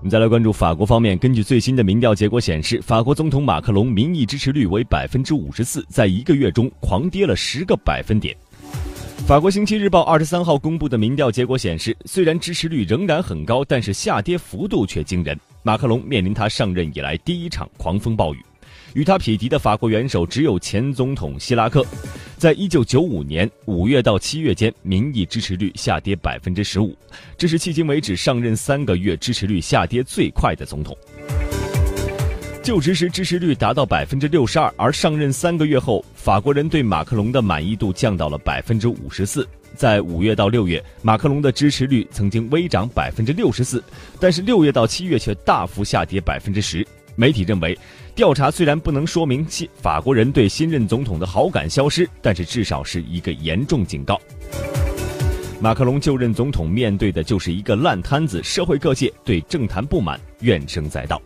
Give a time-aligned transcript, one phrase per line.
[0.00, 8.34] 我们再来关注法国方面，根据最新的民调结果显示，法国总统马克龙民意支持率为百分之五十四，在一个月中狂跌了十个百分点。
[9.26, 15.38] 法国星期日报二十三号公布的民调结果显示，虽然支持率仍然很高，但是下跌幅度却惊人。
[15.62, 18.42] 马克龙面临他上任以来第一场狂风暴雨，
[18.94, 21.84] 与他匹敌的法国元首只有前总统希拉克。
[22.40, 26.96] 在一九九五年五月到七月间，民意支持率下跌百分之十五，
[27.36, 30.96] 这是迄今为止上任三个月支持率下跌最快的总统。
[32.62, 39.46] 就职时支持率达到百分之六十二，而上任三个月后，法国人对马克龙的满意度降到了百分之五十四。
[39.76, 43.84] 在五月到六月，马克龙的支持率曾经微涨百分之六十四，
[44.18, 46.86] 但是六月到七月却大幅下跌百分之十。
[47.20, 47.78] 媒体认为，
[48.14, 54.18] 调查虽然不能说明新法国人对新任总统的好感消失，但是至少是一个严重警告。
[55.60, 61.20] 马克龙就任总统面对的就是一个烂摊子，社会各界对政坛不满怨声载道。